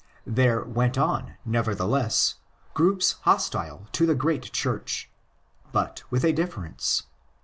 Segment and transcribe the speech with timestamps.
[0.25, 2.33] There went on, nevertheless,
[2.73, 5.11] groups hostile to the great Church;
[5.71, 7.03] but with a difference.